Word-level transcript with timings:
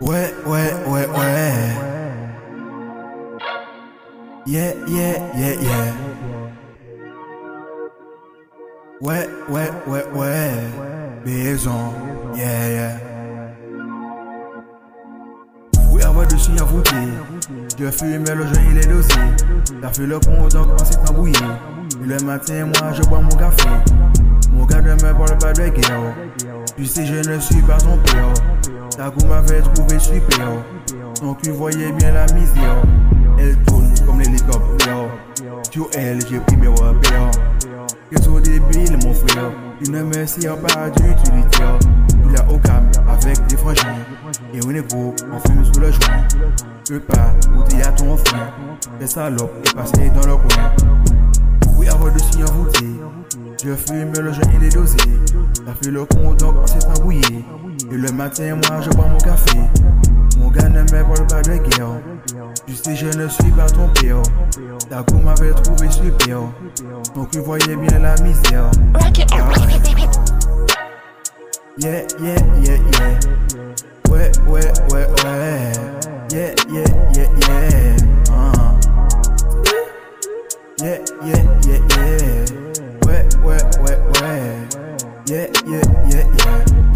Ouais, 0.00 0.34
ouais, 0.46 0.72
ouais, 0.86 1.06
ouais. 1.06 1.52
Yeah, 4.46 4.72
yeah, 4.88 5.18
yeah, 5.36 5.54
yeah. 5.60 5.92
Ouais, 9.02 9.28
ouais, 9.50 9.70
ouais, 9.86 10.04
ouais. 10.14 10.50
Maison, 11.26 11.92
yeah, 12.34 12.68
yeah. 12.70 12.96
Oui, 15.92 16.02
avoir 16.02 16.26
de 16.26 16.36
chien 16.36 16.56
à 16.58 16.64
voûter. 16.64 16.96
Je 17.78 17.90
fume 17.90 18.24
le 18.24 18.46
jeu, 18.46 18.60
il 18.70 18.78
est 18.78 18.86
dosé. 18.86 19.14
T'as 19.82 19.92
fait 19.92 20.06
le 20.06 20.18
pont, 20.18 20.48
donc 20.48 20.68
on 20.80 20.84
s'est 20.84 20.98
embrouillé. 21.10 21.36
Le 22.02 22.18
matin, 22.24 22.64
moi, 22.64 22.92
je 22.94 23.02
bois 23.02 23.20
mon 23.20 23.36
café. 23.36 23.68
Mon 24.52 24.64
gars 24.64 24.80
ne 24.80 24.94
me 24.94 25.12
parle 25.12 25.38
pas 25.38 25.52
de 25.52 25.68
guerre. 25.68 26.14
Tu 26.76 26.86
sais, 26.86 27.04
je 27.04 27.30
ne 27.30 27.38
suis 27.38 27.60
pas 27.62 27.76
ton 27.76 27.98
père. 27.98 28.32
Ta 28.96 29.10
goût 29.10 29.26
m'avait 29.26 29.60
trouvé 29.60 29.98
super. 29.98 30.48
Donc 31.22 31.42
tu 31.42 31.50
voyais 31.50 31.92
bien 31.92 32.12
la 32.12 32.26
misère. 32.32 32.82
Elle 33.38 33.56
tourne 33.64 33.92
comme 34.06 34.20
l'hélicoptère. 34.20 35.08
Sur 35.70 35.88
elle, 35.94 36.20
j'ai 36.28 36.40
pris 36.40 36.56
mes 36.56 36.68
repères. 36.68 37.30
Que 38.10 38.18
trop 38.18 38.40
débile, 38.40 38.98
mon 39.04 39.14
frère. 39.14 39.52
Tu 39.82 39.90
ne 39.90 40.02
me 40.02 40.26
sert 40.26 40.56
pas 40.58 40.90
d'utilitaire. 40.90 41.78
Tu 42.08 42.30
l'as 42.34 42.52
au 42.52 42.58
calme 42.58 42.90
avec 43.08 43.46
des 43.46 43.56
frangins. 43.56 43.96
Et 44.52 44.60
on 44.66 44.70
est 44.70 44.92
gros, 44.92 45.14
on 45.32 45.48
fume 45.48 45.64
sous 45.64 45.80
le 45.80 45.92
joint. 45.92 46.26
Je 46.88 46.94
veux 46.94 47.00
pas 47.00 47.32
goûter 47.48 47.82
à 47.82 47.92
ton 47.92 48.16
frère. 48.16 48.52
Les 49.00 49.06
salopes 49.06 49.52
est 49.64 49.74
passé 49.74 50.10
dans 50.10 50.26
le 50.26 50.36
coin. 50.36 50.74
Je 53.70 53.76
fume 53.76 54.12
le 54.20 54.32
joint, 54.32 54.42
il 54.56 54.66
est 54.66 54.74
dosé. 54.74 54.96
T'as 55.64 55.74
fait 55.80 55.92
le 55.92 56.04
con, 56.04 56.34
donc 56.34 56.56
on 56.60 56.66
s'est 56.66 56.84
embrouillé. 56.88 57.44
Et 57.88 57.94
le 57.94 58.10
matin, 58.10 58.56
moi, 58.56 58.80
je 58.80 58.90
bois 58.90 59.06
mon 59.06 59.18
café. 59.18 59.60
Mon 60.38 60.50
gars 60.50 60.68
ne 60.68 60.82
me 60.82 60.88
parle 60.88 61.26
pas 61.28 61.40
de 61.42 61.56
guerre. 61.56 62.00
Tu 62.66 62.74
sais, 62.74 62.96
je 62.96 63.06
ne 63.16 63.28
suis 63.28 63.50
pas 63.52 63.66
ton 63.66 63.88
père. 63.90 64.22
Ta 64.88 65.04
m'avait 65.24 65.52
trouvé 65.52 65.88
super. 65.88 66.40
Donc 67.14 67.30
tu 67.30 67.38
voyais 67.38 67.76
bien 67.76 68.00
la 68.00 68.16
misère. 68.22 68.68
Yeah, 71.78 72.02
yeah, 72.20 72.34
yeah, 72.64 72.76
yeah. 72.76 73.20
Ouais, 74.10 74.32
ouais, 74.48 74.72
ouais, 74.90 75.06
ouais. 75.22 75.72
Yeah, 76.32 76.54
yeah, 76.72 76.84
yeah, 77.14 77.28
yeah. 77.46 77.96
Uh. 78.32 78.74
Yeah, 80.80 80.98
yeah, 81.24 81.42
yeah, 81.64 81.78
yeah. 81.96 82.69
Ouais, 83.42 83.56
ouais, 83.80 83.80
ouais, 83.80 83.96
ouais. 84.20 84.68
Yeah, 85.26 85.46
yeah, 85.66 85.80
yeah, 86.10 86.24
yeah. 86.38 86.89